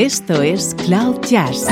Esto 0.00 0.40
es 0.40 0.74
Cloud 0.86 1.20
Jazz, 1.28 1.66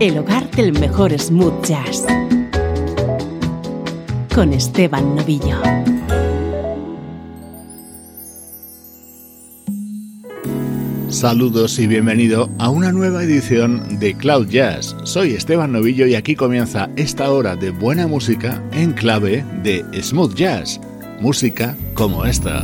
el 0.00 0.18
hogar 0.18 0.50
del 0.50 0.78
mejor 0.78 1.18
smooth 1.18 1.64
jazz, 1.64 2.04
con 4.34 4.52
Esteban 4.52 5.16
Novillo. 5.16 5.62
Saludos 11.08 11.78
y 11.78 11.86
bienvenido 11.86 12.50
a 12.58 12.68
una 12.68 12.92
nueva 12.92 13.22
edición 13.22 13.98
de 13.98 14.14
Cloud 14.14 14.48
Jazz. 14.48 14.94
Soy 15.04 15.30
Esteban 15.30 15.72
Novillo 15.72 16.06
y 16.06 16.16
aquí 16.16 16.36
comienza 16.36 16.90
esta 16.96 17.30
hora 17.30 17.56
de 17.56 17.70
buena 17.70 18.06
música 18.06 18.62
en 18.72 18.92
clave 18.92 19.42
de 19.62 19.82
smooth 20.02 20.34
jazz, 20.34 20.78
música 21.18 21.74
como 21.94 22.26
esta. 22.26 22.62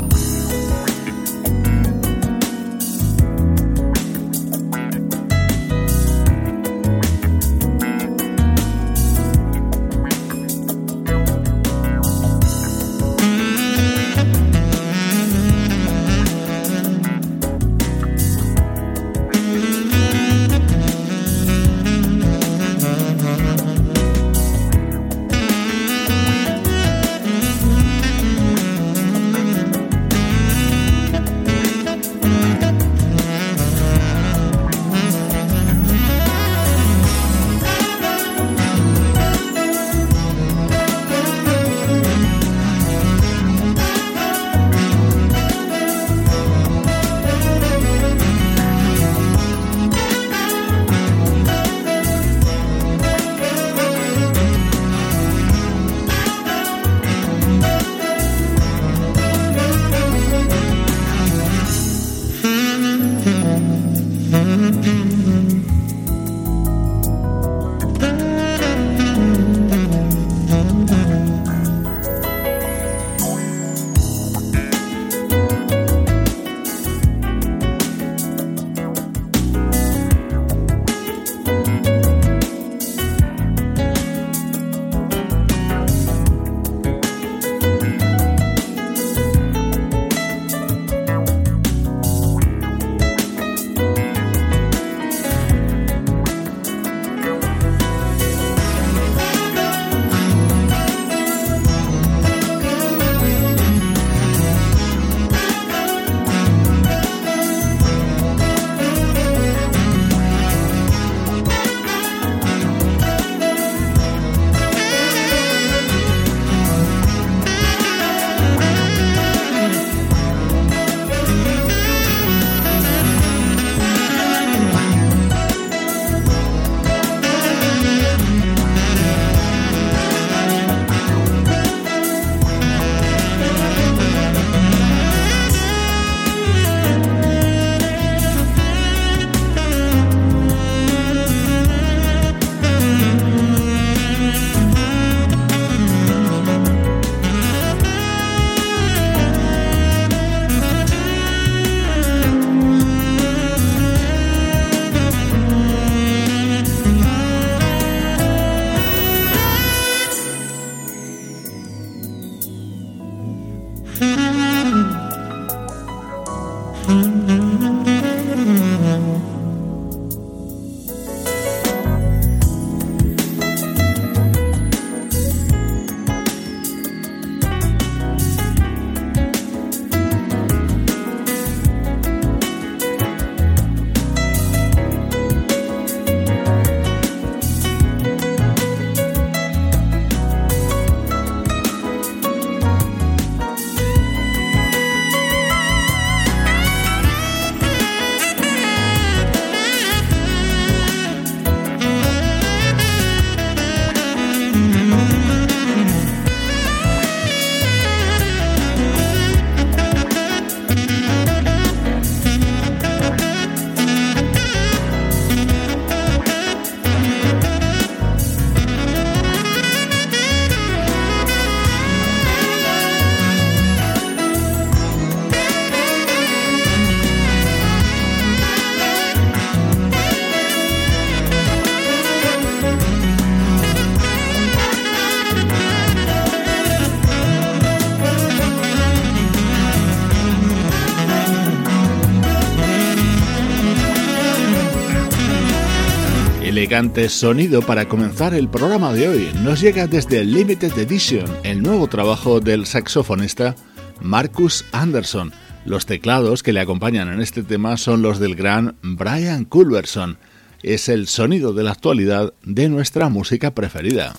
Sonido 247.08 247.60
para 247.60 247.86
comenzar 247.86 248.32
el 248.32 248.48
programa 248.48 248.94
de 248.94 249.06
hoy 249.06 249.30
nos 249.42 249.60
llega 249.60 249.86
desde 249.86 250.24
Limited 250.24 250.78
Edition, 250.78 251.26
el 251.42 251.62
nuevo 251.62 251.88
trabajo 251.88 252.40
del 252.40 252.64
saxofonista 252.64 253.54
Marcus 254.00 254.64
Anderson. 254.72 255.30
Los 255.66 255.84
teclados 255.84 256.42
que 256.42 256.54
le 256.54 256.60
acompañan 256.60 257.12
en 257.12 257.20
este 257.20 257.42
tema 257.42 257.76
son 257.76 258.00
los 258.00 258.18
del 258.18 258.34
gran 258.34 258.76
Brian 258.82 259.44
Culverson. 259.44 260.16
Es 260.62 260.88
el 260.88 261.06
sonido 261.06 261.52
de 261.52 261.64
la 261.64 261.72
actualidad 261.72 262.32
de 262.44 262.70
nuestra 262.70 263.10
música 263.10 263.50
preferida. 263.50 264.14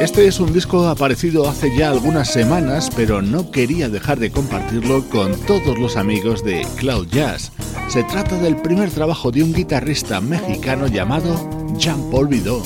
Este 0.00 0.26
es 0.26 0.40
un 0.40 0.50
disco 0.50 0.88
aparecido 0.88 1.46
hace 1.46 1.76
ya 1.76 1.90
algunas 1.90 2.32
semanas, 2.32 2.88
pero 2.96 3.20
no 3.20 3.50
quería 3.50 3.90
dejar 3.90 4.18
de 4.18 4.30
compartirlo 4.30 5.06
con 5.10 5.38
todos 5.40 5.78
los 5.78 5.98
amigos 5.98 6.42
de 6.42 6.66
Cloud 6.76 7.06
Jazz. 7.08 7.52
Se 7.88 8.02
trata 8.04 8.38
del 8.38 8.56
primer 8.56 8.90
trabajo 8.90 9.30
de 9.30 9.42
un 9.42 9.52
guitarrista 9.52 10.22
mexicano 10.22 10.86
llamado 10.86 11.36
Jean-Paul 11.76 12.28
Vidot. 12.28 12.64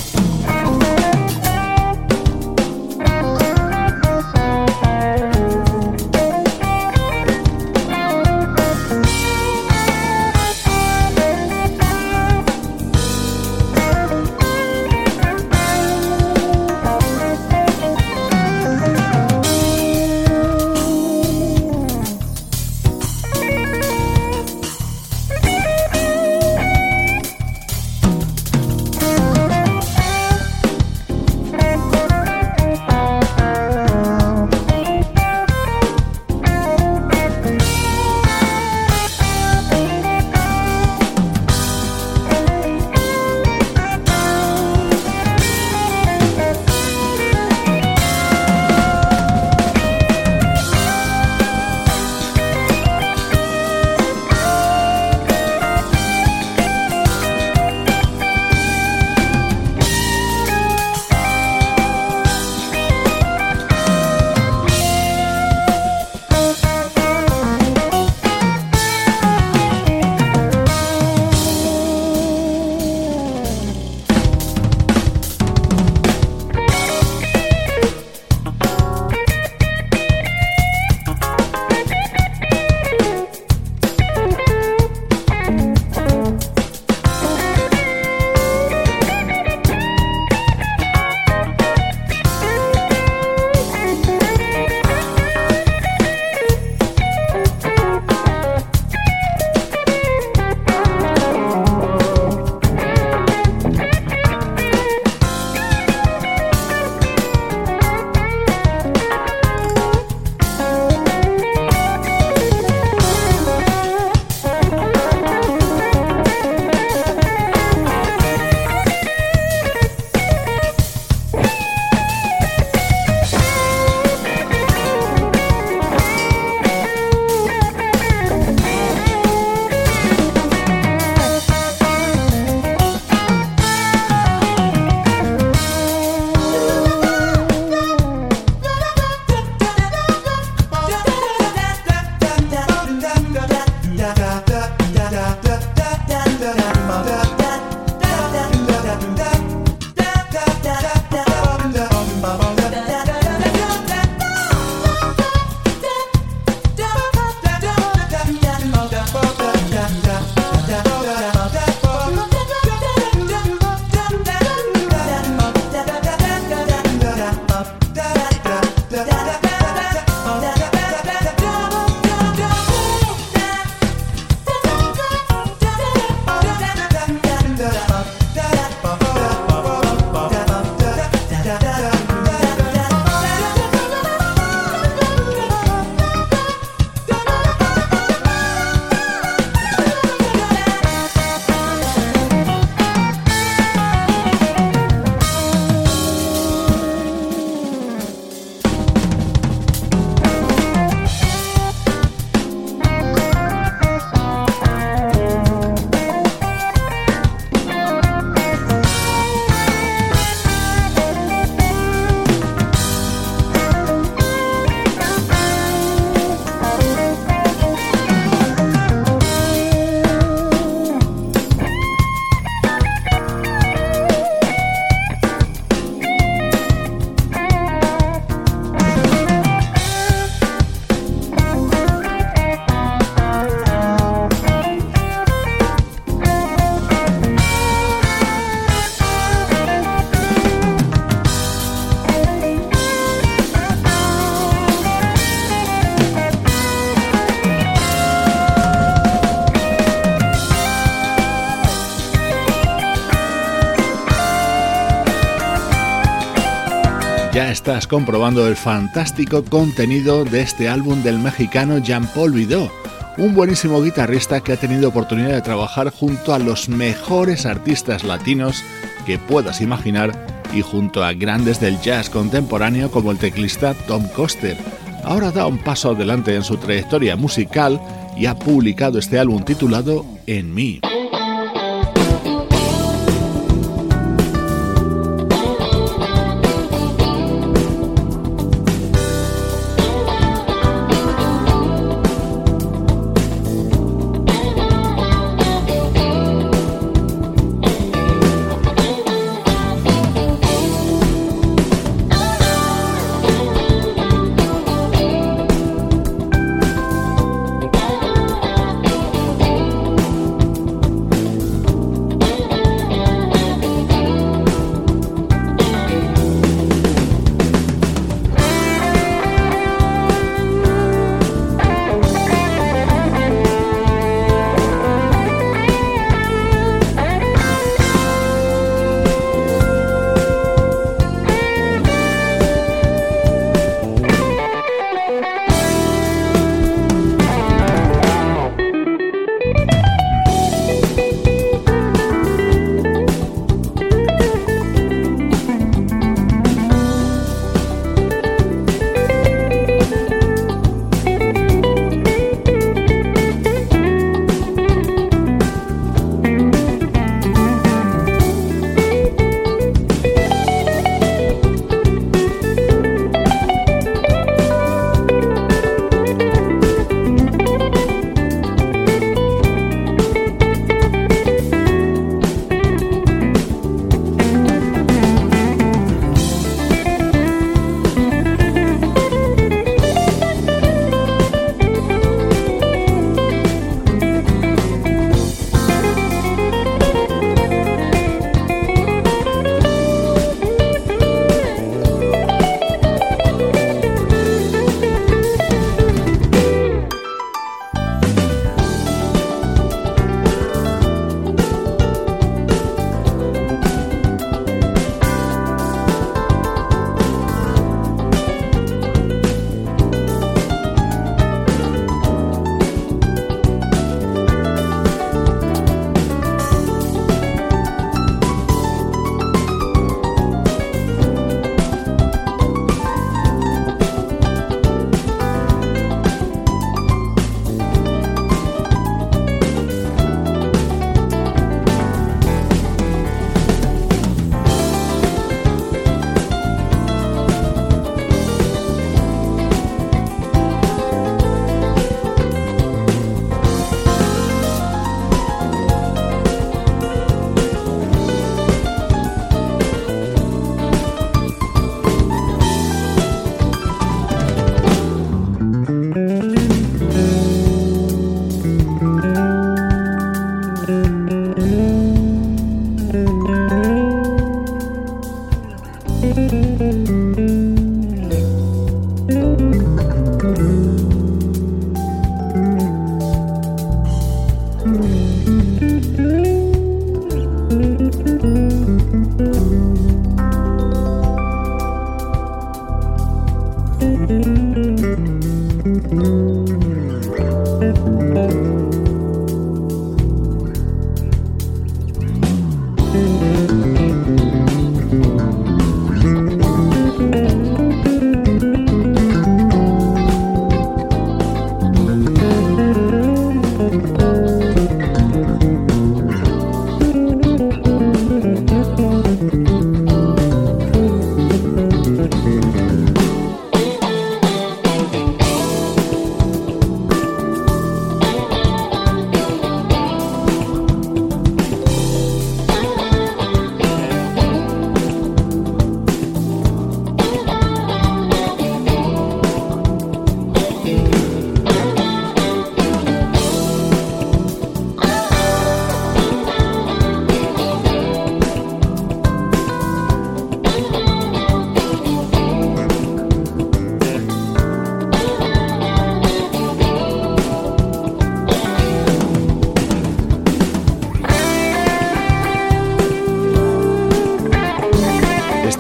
Estás 257.55 257.87
comprobando 257.87 258.49
el 258.49 258.57
fantástico 258.57 259.45
contenido 259.45 260.25
de 260.25 260.41
este 260.41 260.69
álbum 260.69 261.05
del 261.05 261.21
mexicano 261.21 261.79
Jean-Paul 261.79 262.33
Vidot, 262.33 262.69
un 263.17 263.33
buenísimo 263.33 263.81
guitarrista 263.81 264.41
que 264.41 264.55
ha 264.55 264.57
tenido 264.57 264.89
oportunidad 264.89 265.29
de 265.29 265.41
trabajar 265.41 265.91
junto 265.91 266.35
a 266.35 266.41
los 266.41 266.69
mejores 266.69 267.47
artistas 267.47 268.03
latinos 268.03 268.65
que 269.07 269.21
puedas 269.21 269.61
imaginar 269.61 270.43
y 270.53 270.63
junto 270.63 271.05
a 271.05 271.13
grandes 271.13 271.61
del 271.61 271.81
jazz 271.81 272.11
contemporáneo 272.11 272.91
como 272.91 273.13
el 273.13 273.19
teclista 273.19 273.73
Tom 273.87 274.09
Coster. 274.09 274.57
Ahora 275.05 275.31
da 275.31 275.47
un 275.47 275.59
paso 275.59 275.91
adelante 275.93 276.35
en 276.35 276.43
su 276.43 276.57
trayectoria 276.57 277.15
musical 277.15 277.81
y 278.17 278.27
ha 278.27 278.35
publicado 278.35 278.99
este 278.99 279.21
álbum 279.21 279.45
titulado 279.45 280.05
En 280.27 280.53
mí. 280.53 280.81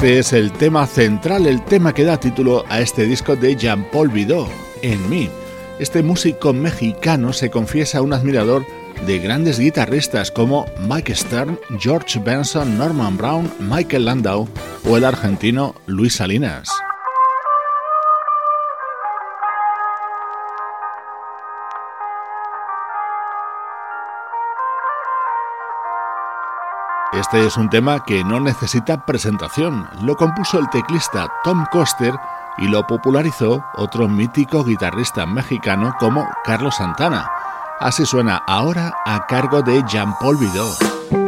Este 0.04 0.18
es 0.18 0.32
el 0.34 0.52
tema 0.52 0.86
central, 0.86 1.46
el 1.46 1.64
tema 1.64 1.94
que 1.94 2.04
da 2.04 2.20
título 2.20 2.66
a 2.68 2.82
este 2.82 3.06
disco 3.06 3.36
de 3.36 3.56
Jean-Paul 3.56 4.10
Vidot, 4.10 4.50
En 4.82 5.08
mí. 5.08 5.30
Este 5.78 6.02
músico 6.02 6.52
mexicano 6.52 7.32
se 7.32 7.48
confiesa 7.48 8.02
un 8.02 8.12
admirador 8.12 8.66
de 9.06 9.18
grandes 9.18 9.58
guitarristas 9.58 10.30
como 10.30 10.66
Mike 10.86 11.14
Stern, 11.14 11.58
George 11.78 12.20
Benson, 12.22 12.76
Norman 12.76 13.16
Brown, 13.16 13.50
Michael 13.58 14.04
Landau 14.04 14.46
o 14.86 14.98
el 14.98 15.06
argentino 15.06 15.74
Luis 15.86 16.16
Salinas. 16.16 16.68
Este 27.14 27.46
es 27.46 27.56
un 27.56 27.70
tema 27.70 28.02
que 28.04 28.24
no 28.24 28.40
necesita 28.40 29.06
presentación. 29.06 29.88
Lo 30.02 30.16
compuso 30.16 30.58
el 30.58 30.68
teclista 30.70 31.28
Tom 31.44 31.64
Coster 31.70 32.12
y 32.58 32.66
lo 32.66 32.84
popularizó 32.88 33.64
otro 33.76 34.08
mítico 34.08 34.64
guitarrista 34.64 35.24
mexicano 35.24 35.94
como 36.00 36.26
Carlos 36.44 36.74
Santana. 36.74 37.30
Así 37.78 38.04
suena 38.04 38.42
ahora 38.48 38.92
a 39.06 39.26
cargo 39.26 39.62
de 39.62 39.84
Jean-Paul 39.86 40.38
Vidot. 40.38 41.23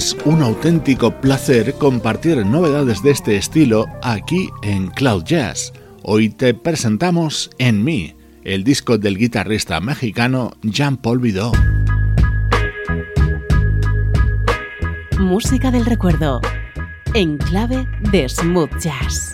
Es 0.00 0.16
un 0.24 0.40
auténtico 0.40 1.10
placer 1.20 1.74
compartir 1.74 2.46
novedades 2.46 3.02
de 3.02 3.10
este 3.10 3.36
estilo 3.36 3.86
aquí 4.02 4.48
en 4.62 4.86
Cloud 4.86 5.24
Jazz. 5.24 5.74
Hoy 6.02 6.30
te 6.30 6.54
presentamos 6.54 7.50
En 7.58 7.84
mí, 7.84 8.16
el 8.42 8.64
disco 8.64 8.96
del 8.96 9.18
guitarrista 9.18 9.78
mexicano 9.78 10.52
Jean-Paul 10.62 11.18
Vidot. 11.18 11.54
Música 15.18 15.70
del 15.70 15.84
recuerdo, 15.84 16.40
en 17.12 17.36
clave 17.36 17.86
de 18.10 18.26
smooth 18.26 18.70
jazz. 18.78 19.32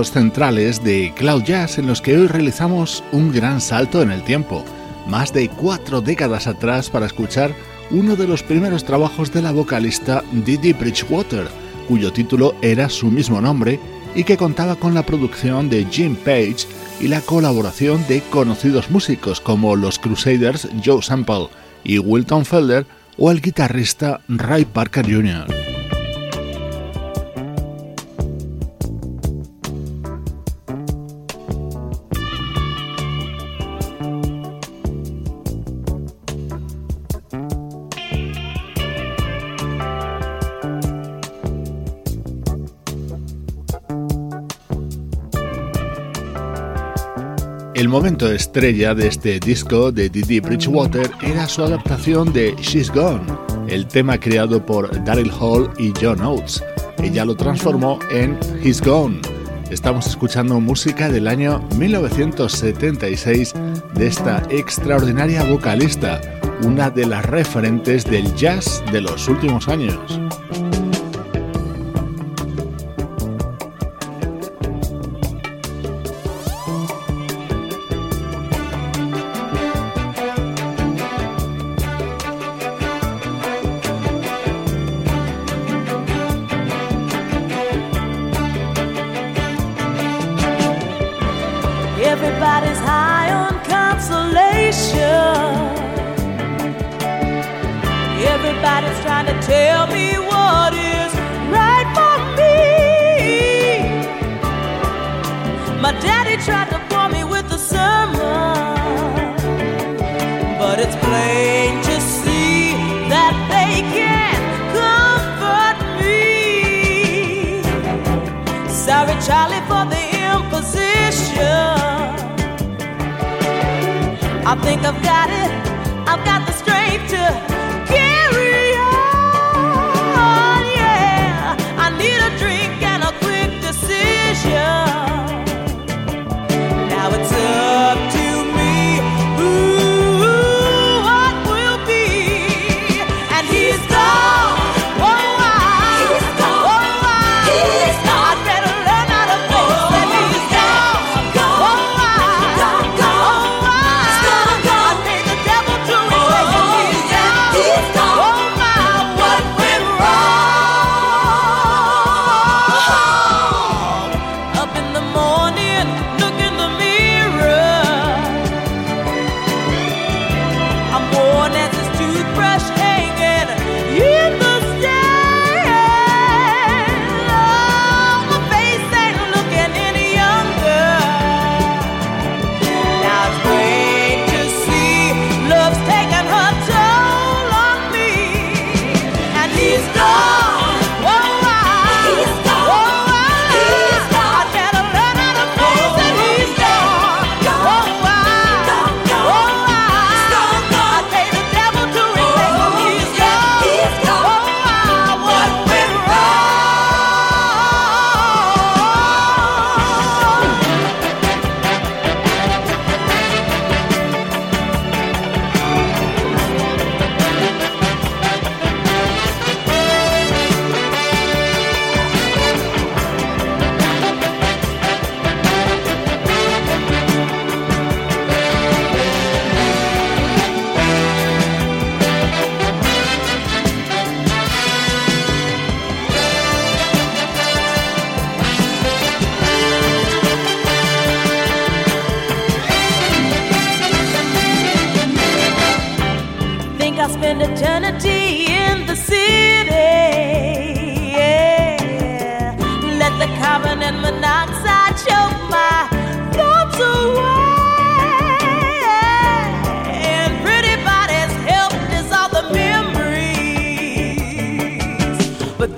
Centrales 0.00 0.82
de 0.82 1.12
Cloud 1.14 1.42
Jazz 1.44 1.76
en 1.76 1.86
los 1.86 2.00
que 2.00 2.16
hoy 2.16 2.26
realizamos 2.26 3.04
un 3.12 3.30
gran 3.30 3.60
salto 3.60 4.00
en 4.00 4.10
el 4.10 4.22
tiempo, 4.22 4.64
más 5.06 5.34
de 5.34 5.50
cuatro 5.50 6.00
décadas 6.00 6.46
atrás 6.46 6.88
para 6.88 7.04
escuchar 7.04 7.54
uno 7.90 8.16
de 8.16 8.26
los 8.26 8.42
primeros 8.42 8.84
trabajos 8.84 9.32
de 9.32 9.42
la 9.42 9.52
vocalista 9.52 10.24
Didi 10.32 10.72
Bridgewater, 10.72 11.46
cuyo 11.88 12.10
título 12.10 12.54
era 12.62 12.88
su 12.88 13.08
mismo 13.10 13.40
nombre 13.42 13.78
y 14.14 14.24
que 14.24 14.38
contaba 14.38 14.76
con 14.76 14.94
la 14.94 15.04
producción 15.04 15.68
de 15.68 15.84
Jim 15.84 16.16
Page 16.16 16.66
y 16.98 17.08
la 17.08 17.20
colaboración 17.20 18.02
de 18.08 18.22
conocidos 18.22 18.90
músicos 18.90 19.40
como 19.42 19.76
los 19.76 19.98
Crusaders 19.98 20.68
Joe 20.82 21.02
Sample 21.02 21.48
y 21.84 21.98
Wilton 21.98 22.46
Felder 22.46 22.86
o 23.18 23.30
el 23.30 23.42
guitarrista 23.42 24.22
Ray 24.28 24.64
Parker 24.64 25.04
Jr. 25.04 25.61
El 47.82 47.88
momento 47.88 48.30
estrella 48.30 48.94
de 48.94 49.08
este 49.08 49.40
disco 49.40 49.90
de 49.90 50.08
Didi 50.08 50.38
Bridgewater 50.38 51.10
era 51.20 51.48
su 51.48 51.64
adaptación 51.64 52.32
de 52.32 52.54
She's 52.60 52.88
Gone, 52.88 53.26
el 53.66 53.88
tema 53.88 54.20
creado 54.20 54.64
por 54.64 55.02
Daryl 55.02 55.32
Hall 55.32 55.68
y 55.78 55.92
John 56.00 56.20
Oates. 56.20 56.62
Ella 57.02 57.24
lo 57.24 57.34
transformó 57.34 57.98
en 58.12 58.38
He's 58.62 58.80
Gone. 58.80 59.20
Estamos 59.68 60.06
escuchando 60.06 60.60
música 60.60 61.08
del 61.08 61.26
año 61.26 61.60
1976 61.76 63.52
de 63.94 64.06
esta 64.06 64.44
extraordinaria 64.48 65.42
vocalista, 65.42 66.20
una 66.62 66.88
de 66.88 67.04
las 67.04 67.26
referentes 67.26 68.04
del 68.04 68.32
jazz 68.36 68.80
de 68.92 69.00
los 69.00 69.26
últimos 69.26 69.66
años. 69.66 70.21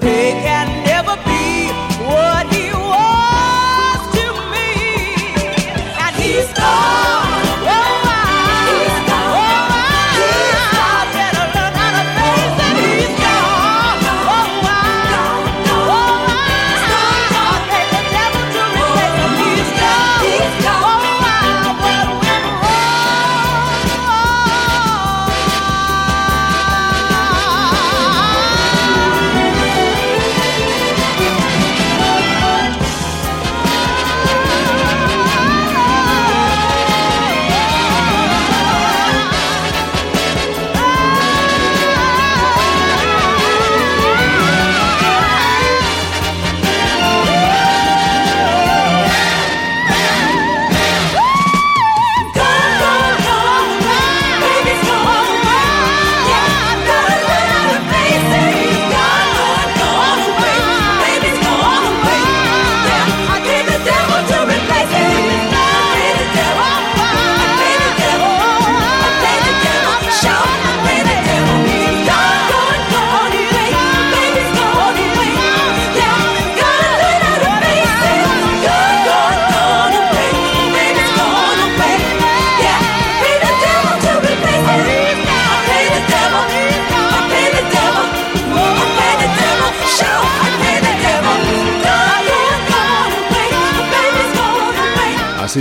pick 0.05 0.45
out 0.45 0.64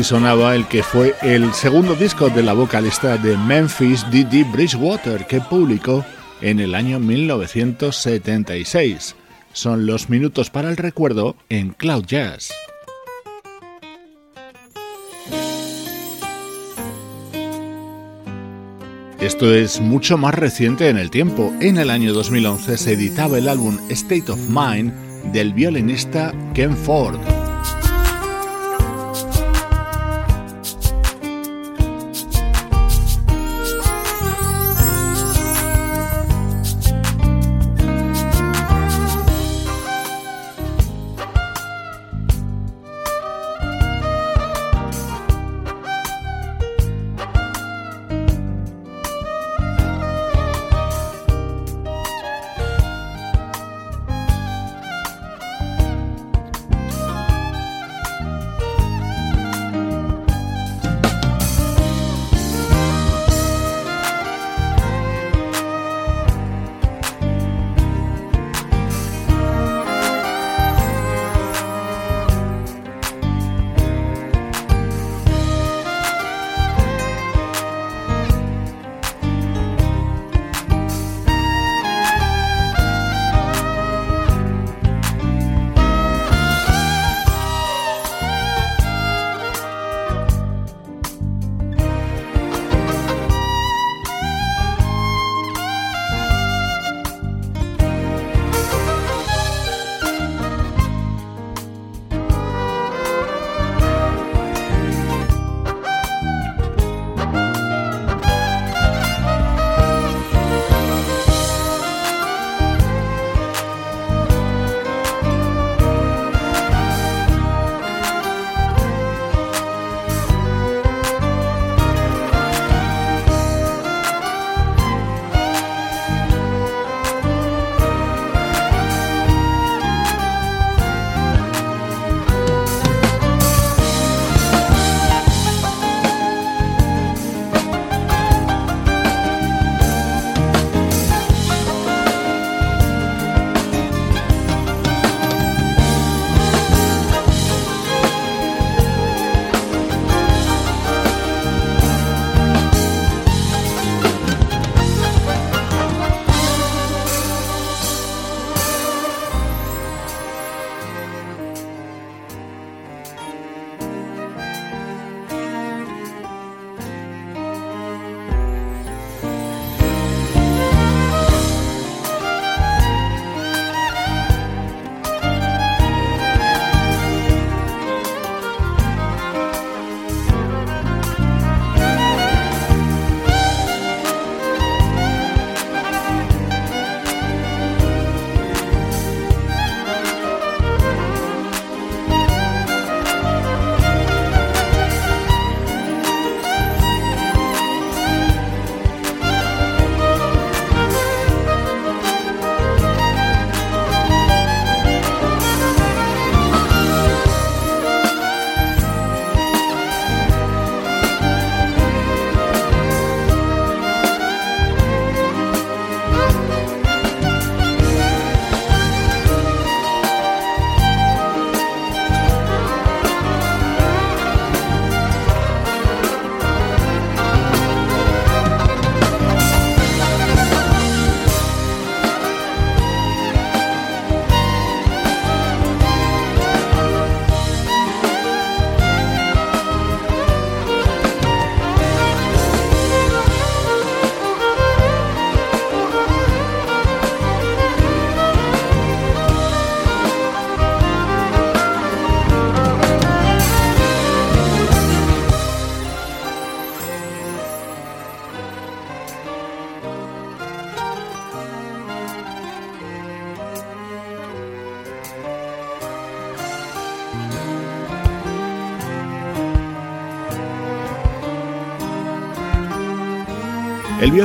Sonaba 0.04 0.56
el 0.56 0.68
que 0.68 0.84
fue 0.84 1.16
el 1.22 1.54
segundo 1.54 1.96
disco 1.96 2.30
de 2.30 2.44
la 2.44 2.52
vocalista 2.52 3.16
de 3.16 3.38
Memphis, 3.38 4.06
Didi 4.12 4.44
Bridgewater, 4.44 5.26
que 5.26 5.40
publicó 5.40 6.04
en 6.42 6.60
el 6.60 6.76
año 6.76 7.00
1976. 7.00 9.16
Son 9.54 9.86
los 9.86 10.10
minutos 10.10 10.50
para 10.50 10.70
el 10.70 10.76
recuerdo 10.76 11.38
en 11.48 11.70
Cloud 11.70 12.04
Jazz. 12.06 12.52
Esto 19.22 19.54
es 19.54 19.80
mucho 19.80 20.18
más 20.18 20.36
reciente 20.36 20.90
en 20.90 20.98
el 20.98 21.12
tiempo. 21.12 21.54
En 21.62 21.78
el 21.78 21.90
año 21.90 22.12
2011 22.14 22.78
se 22.78 22.92
editaba 22.92 23.38
el 23.38 23.48
álbum 23.48 23.80
State 23.90 24.30
of 24.30 24.50
Mind 24.50 24.92
del 25.32 25.54
violinista 25.54 26.34
Ken 26.54 26.76
Ford. 26.76 27.22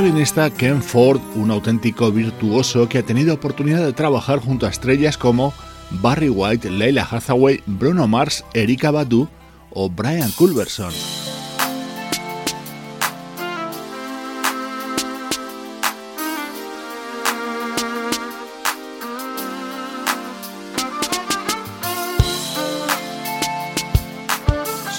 Violinista 0.02 0.48
Ken 0.48 0.80
Ford, 0.80 1.20
un 1.34 1.50
auténtico 1.50 2.12
virtuoso 2.12 2.88
que 2.88 2.98
ha 2.98 3.02
tenido 3.02 3.34
oportunidad 3.34 3.84
de 3.84 3.92
trabajar 3.92 4.38
junto 4.38 4.64
a 4.64 4.70
estrellas 4.70 5.18
como 5.18 5.52
Barry 5.90 6.28
White, 6.28 6.70
Leila 6.70 7.02
Hathaway, 7.02 7.60
Bruno 7.66 8.06
Mars, 8.06 8.44
Erika 8.54 8.92
Badu 8.92 9.28
o 9.70 9.90
Brian 9.90 10.30
Culberson. 10.30 10.92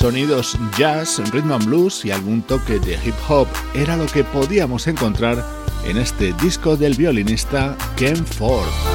Sonidos 0.09 0.57
jazz, 0.75 1.21
rhythm 1.31 1.51
and 1.51 1.65
blues 1.67 2.03
y 2.03 2.09
algún 2.09 2.41
toque 2.41 2.79
de 2.79 2.93
hip 3.05 3.13
hop 3.27 3.47
era 3.75 3.95
lo 3.95 4.07
que 4.07 4.23
podíamos 4.23 4.87
encontrar 4.87 5.45
en 5.85 5.97
este 5.97 6.33
disco 6.41 6.75
del 6.75 6.95
violinista 6.95 7.77
Ken 7.95 8.25
Ford. 8.25 8.88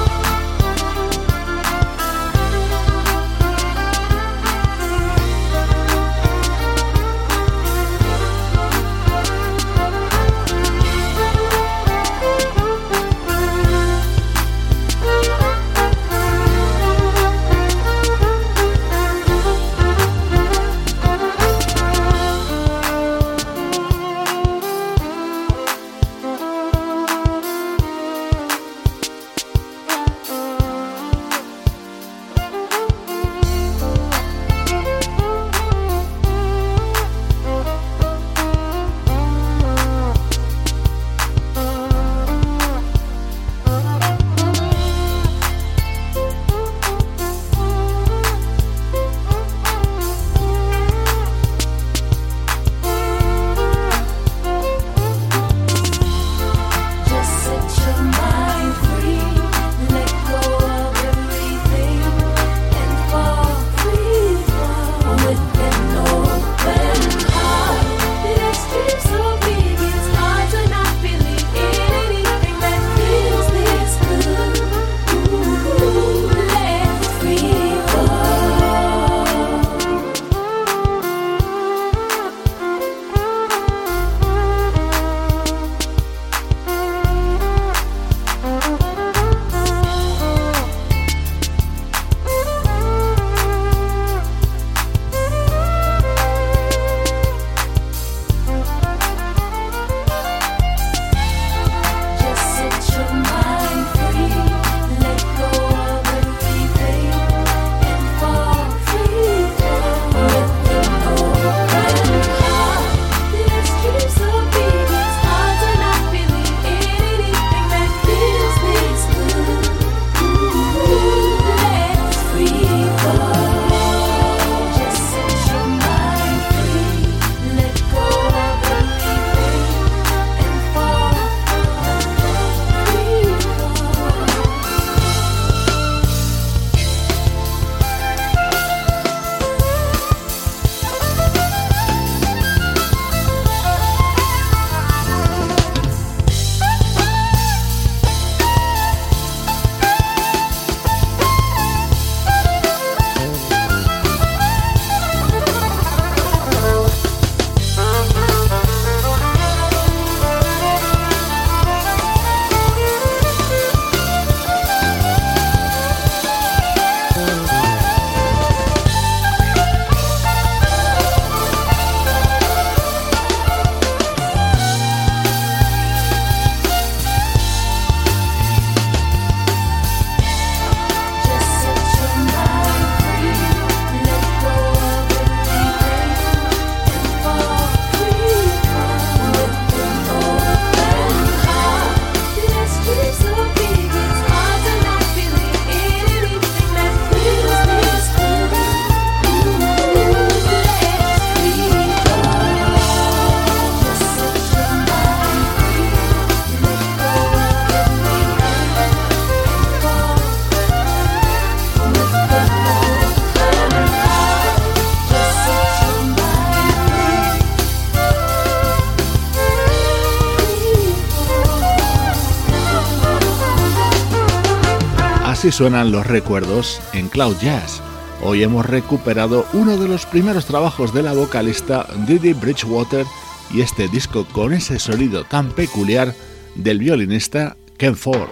Suenan 225.55 225.93
los 225.93 226.05
recuerdos 226.05 226.81
en 226.95 227.09
Cloud 227.09 227.37
Jazz. 227.41 227.81
Hoy 228.25 228.43
hemos 228.43 228.67
recuperado 228.67 229.47
uno 229.53 229.77
de 229.77 229.87
los 229.87 230.05
primeros 230.05 230.47
trabajos 230.47 230.93
de 230.93 231.05
la 231.05 231.13
vocalista 231.13 231.87
Didi 232.09 232.33
Bridgewater 232.33 233.07
y 233.53 233.61
este 233.61 233.87
disco 233.87 234.27
con 234.33 234.53
ese 234.53 234.81
sonido 234.81 235.23
tan 235.23 235.53
peculiar 235.53 236.13
del 236.57 236.81
violinista 236.81 237.57
Ken 237.77 237.95
Ford. 237.95 238.31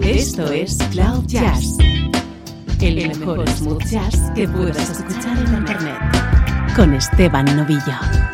Esto 0.00 0.50
es 0.50 0.78
Cloud 0.90 1.26
Jazz, 1.26 1.76
el 2.80 3.08
mejor 3.08 3.46
smooth 3.46 3.84
jazz 3.84 4.32
que 4.34 4.48
puedas 4.48 4.88
escuchar 4.88 5.36
en 5.36 5.54
Internet, 5.54 5.98
con 6.74 6.94
Esteban 6.94 7.44
Novillo. 7.54 8.27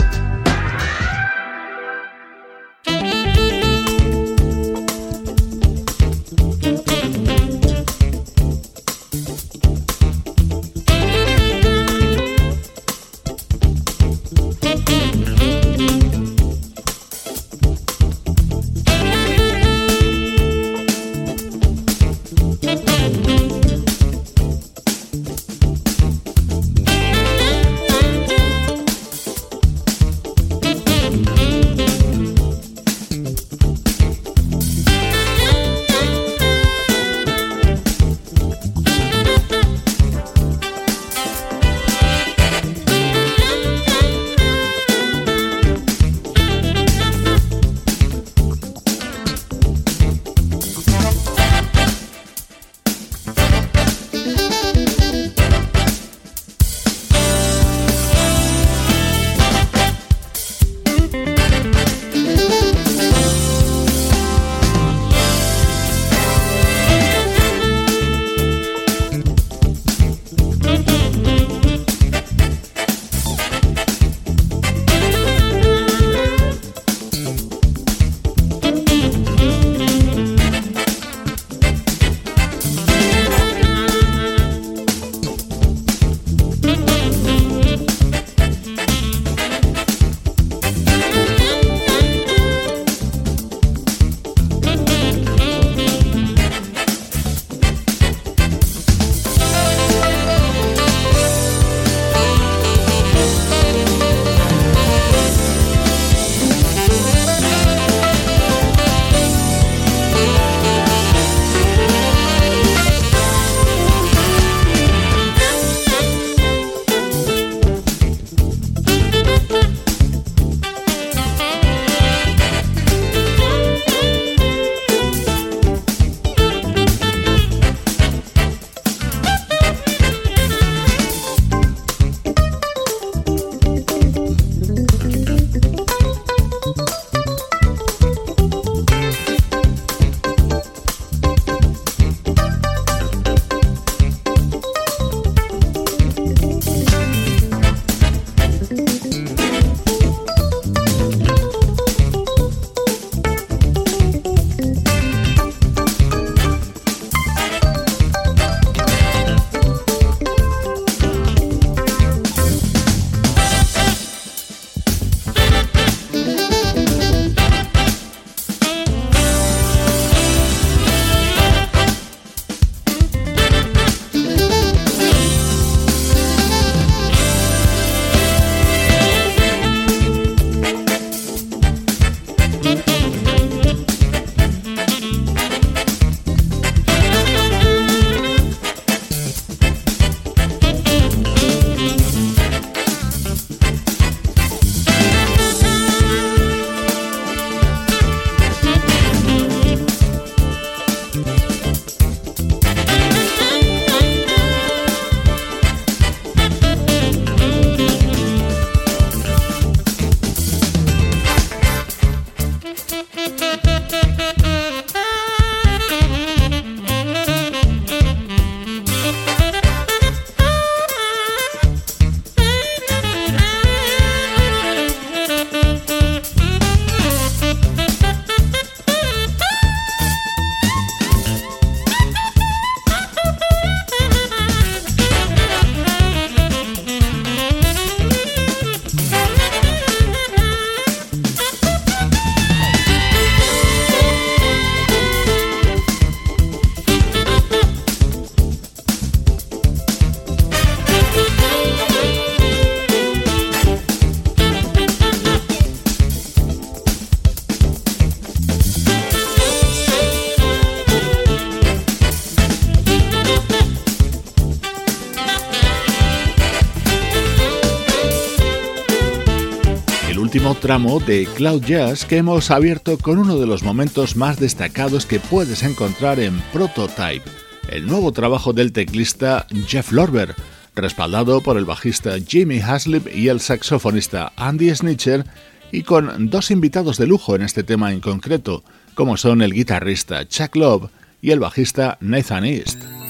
Tramo 270.64 270.98
de 270.98 271.28
Cloud 271.34 271.62
Jazz 271.62 272.06
que 272.06 272.16
hemos 272.16 272.50
abierto 272.50 272.96
con 272.96 273.18
uno 273.18 273.36
de 273.38 273.46
los 273.46 273.62
momentos 273.62 274.16
más 274.16 274.40
destacados 274.40 275.04
que 275.04 275.20
puedes 275.20 275.62
encontrar 275.62 276.18
en 276.18 276.40
Prototype, 276.54 277.28
el 277.68 277.86
nuevo 277.86 278.12
trabajo 278.12 278.54
del 278.54 278.72
teclista 278.72 279.46
Jeff 279.66 279.92
Lorber, 279.92 280.34
respaldado 280.74 281.42
por 281.42 281.58
el 281.58 281.66
bajista 281.66 282.14
Jimmy 282.18 282.62
Haslip 282.62 283.14
y 283.14 283.28
el 283.28 283.40
saxofonista 283.40 284.32
Andy 284.36 284.74
Snitcher, 284.74 285.26
y 285.70 285.82
con 285.82 286.30
dos 286.30 286.50
invitados 286.50 286.96
de 286.96 287.08
lujo 287.08 287.36
en 287.36 287.42
este 287.42 287.62
tema 287.62 287.92
en 287.92 288.00
concreto, 288.00 288.64
como 288.94 289.18
son 289.18 289.42
el 289.42 289.52
guitarrista 289.52 290.26
Chuck 290.26 290.56
Love 290.56 290.88
y 291.20 291.32
el 291.32 291.40
bajista 291.40 291.98
Nathan 292.00 292.46
East. 292.46 293.03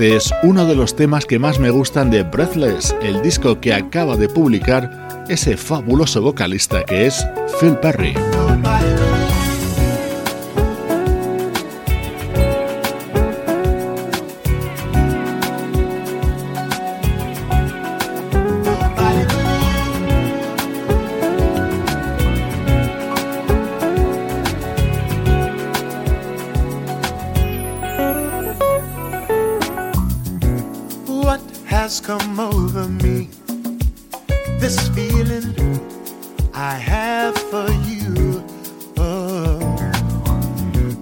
Este 0.00 0.16
es 0.16 0.32
uno 0.44 0.64
de 0.64 0.74
los 0.74 0.96
temas 0.96 1.26
que 1.26 1.38
más 1.38 1.58
me 1.58 1.68
gustan 1.68 2.10
de 2.10 2.22
Breathless, 2.22 2.96
el 3.02 3.20
disco 3.20 3.60
que 3.60 3.74
acaba 3.74 4.16
de 4.16 4.30
publicar 4.30 5.26
ese 5.28 5.58
fabuloso 5.58 6.22
vocalista 6.22 6.84
que 6.84 7.04
es 7.04 7.22
Phil 7.60 7.76
Perry. 7.76 8.14
what 31.30 31.56
has 31.64 32.00
come 32.00 32.40
over 32.40 32.88
me. 32.88 33.28
This 34.58 34.76
feeling 34.88 35.54
I 36.52 36.74
have 36.74 37.38
for 37.50 37.70
you. 37.88 38.42
Oh, 38.96 39.60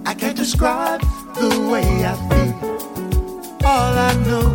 I 0.05 0.13
can't 0.13 0.37
describe 0.37 1.01
the 1.33 1.51
way 1.71 1.87
I 2.11 2.15
feel. 2.29 2.57
All 3.71 3.93
I 4.09 4.13
know 4.27 4.47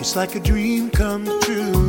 is 0.00 0.16
like 0.16 0.36
a 0.36 0.40
dream 0.40 0.88
come 0.88 1.26
true. 1.42 1.82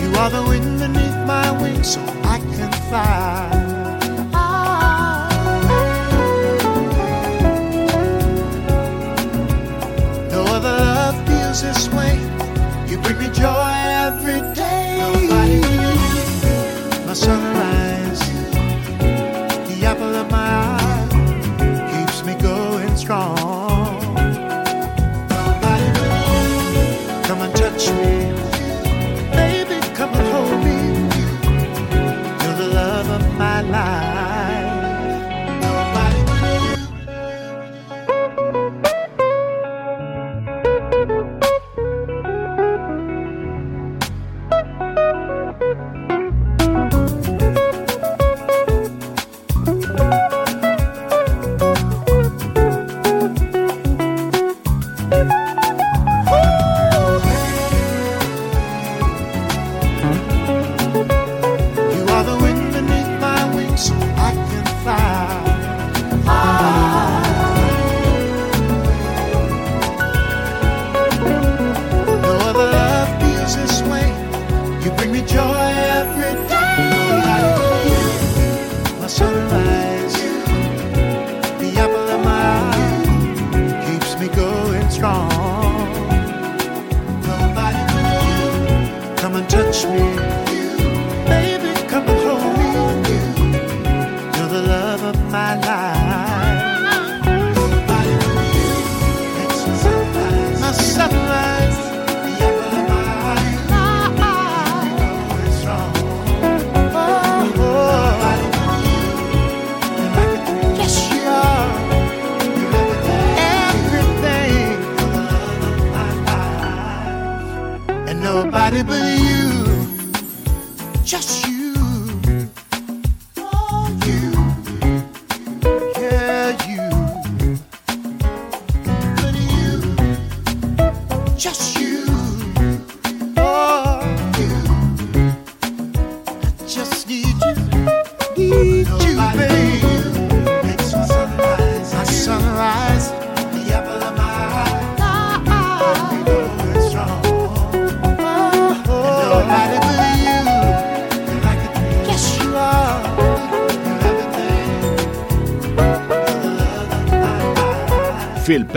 You 0.00 0.08
are 0.20 0.30
the 0.36 0.44
wind 0.50 0.80
beneath 0.80 1.18
my 1.34 1.48
wings, 1.62 1.94
so 1.94 2.00
I 2.34 2.38
can 2.56 2.72
fly. 2.88 3.71
rejoice. 13.32 13.61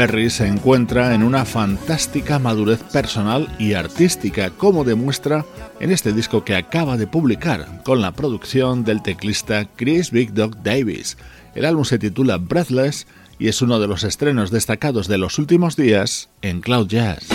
Perry 0.06 0.30
se 0.30 0.46
encuentra 0.46 1.16
en 1.16 1.24
una 1.24 1.46
fantástica 1.46 2.38
madurez 2.38 2.84
personal 2.84 3.48
y 3.58 3.74
artística, 3.74 4.52
como 4.52 4.84
demuestra 4.84 5.44
en 5.80 5.90
este 5.90 6.14
disco 6.14 6.46
que 6.46 6.56
acaba 6.56 6.96
de 6.96 7.08
publicar 7.08 7.82
con 7.84 8.04
la 8.04 8.12
producción 8.12 8.84
del 8.84 9.02
teclista 9.02 9.66
Chris 9.76 10.12
Big 10.12 10.32
Dog 10.32 10.62
Davis. 10.62 11.18
El 11.56 11.66
álbum 11.66 11.86
se 11.86 11.98
titula 11.98 12.38
Breathless 12.38 13.08
y 13.40 13.48
es 13.48 13.64
uno 13.64 13.80
de 13.80 13.88
los 13.88 14.04
estrenos 14.04 14.52
destacados 14.52 15.08
de 15.08 15.18
los 15.18 15.40
últimos 15.40 15.76
días 15.76 16.30
en 16.44 16.62
Cloud 16.62 16.88
Jazz. 16.88 17.35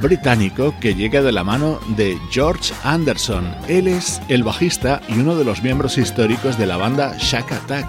Británico 0.00 0.74
que 0.80 0.94
llega 0.94 1.22
de 1.22 1.32
la 1.32 1.44
mano 1.44 1.80
de 1.96 2.18
George 2.30 2.72
Anderson. 2.84 3.54
Él 3.68 3.88
es 3.88 4.20
el 4.28 4.42
bajista 4.42 5.00
y 5.08 5.18
uno 5.18 5.36
de 5.36 5.44
los 5.44 5.62
miembros 5.62 5.98
históricos 5.98 6.58
de 6.58 6.66
la 6.66 6.76
banda 6.76 7.16
Shack 7.18 7.52
Attack 7.52 7.86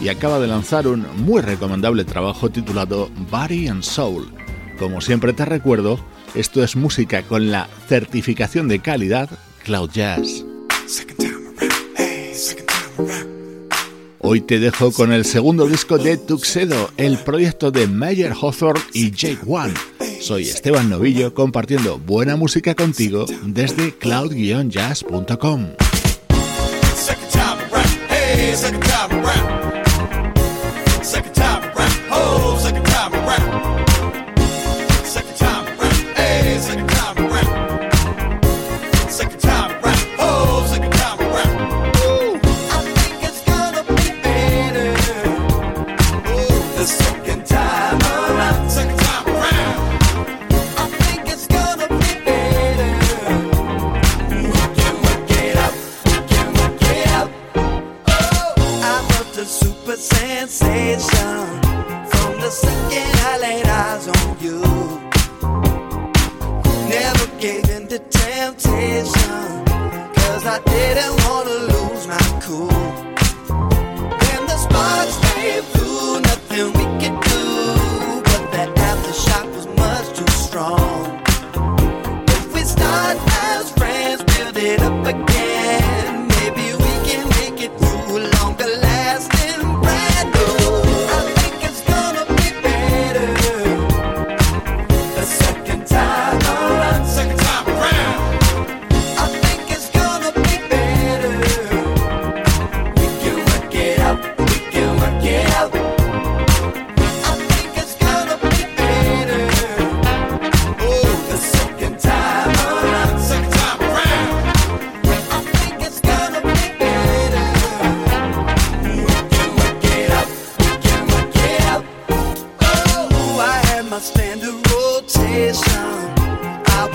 y 0.00 0.08
acaba 0.08 0.40
de 0.40 0.48
lanzar 0.48 0.86
un 0.86 1.06
muy 1.24 1.40
recomendable 1.40 2.04
trabajo 2.04 2.50
titulado 2.50 3.10
Body 3.30 3.68
and 3.68 3.82
Soul. 3.82 4.32
Como 4.78 5.00
siempre 5.00 5.32
te 5.32 5.44
recuerdo, 5.44 5.98
esto 6.34 6.62
es 6.64 6.76
música 6.76 7.22
con 7.22 7.50
la 7.50 7.68
certificación 7.88 8.68
de 8.68 8.80
calidad 8.80 9.30
Cloud 9.64 9.90
Jazz. 9.90 10.44
Hoy 14.18 14.40
te 14.40 14.58
dejo 14.58 14.92
con 14.92 15.12
el 15.12 15.24
segundo 15.24 15.66
disco 15.66 15.98
de 15.98 16.16
Tuxedo, 16.16 16.90
el 16.96 17.18
proyecto 17.18 17.70
de 17.70 17.86
Meyer 17.86 18.32
Hawthorne 18.32 18.82
y 18.92 19.10
Jake 19.10 19.40
One. 19.46 19.74
Soy 20.22 20.44
Esteban 20.44 20.88
Novillo 20.88 21.34
compartiendo 21.34 21.98
buena 21.98 22.36
música 22.36 22.76
contigo 22.76 23.26
desde 23.44 23.92
cloud-jazz.com. 23.92 25.70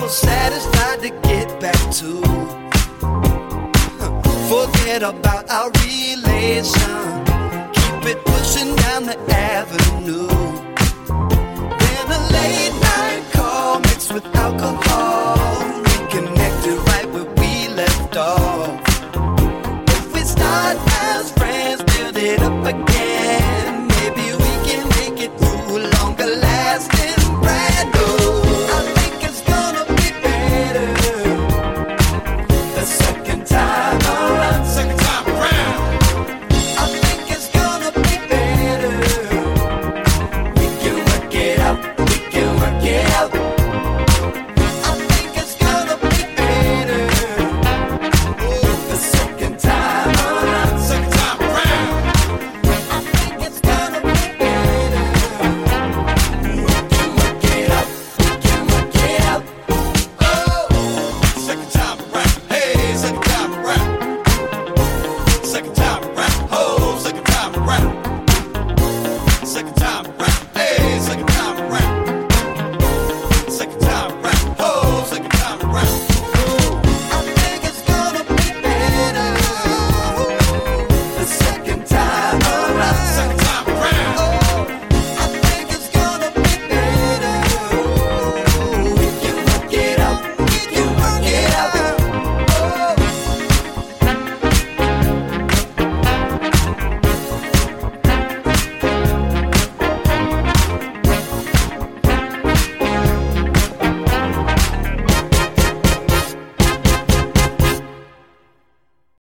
satisfied 0.08 1.00
to 1.00 1.10
get 1.28 1.60
back 1.60 1.78
to. 1.92 2.22
Forget 4.48 5.02
about 5.02 5.48
our 5.50 5.70
relation. 5.84 7.24
Keep 7.74 8.04
it 8.12 8.24
pushing 8.24 8.74
down 8.76 9.04
the 9.04 9.18
avenue. 9.28 10.28
Then 11.82 12.06
a 12.10 12.20
late 12.32 12.74
night 12.80 13.24
call 13.32 13.80
mixed 13.80 14.12
with 14.12 14.24
alcohol. 14.34 15.36
Reconnected 15.82 16.78
right 16.88 17.08
where 17.12 17.30
we 17.40 17.68
left 17.68 18.16
off. 18.16 18.80
If 19.88 20.14
we 20.14 20.20
start 20.20 20.78
as 21.02 21.30
friends, 21.32 21.82
build 21.82 22.16
it 22.16 22.40
up 22.40 22.64
again. 22.64 22.97